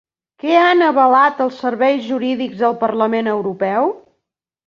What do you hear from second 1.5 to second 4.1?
serveis jurídics del Parlament Europeu?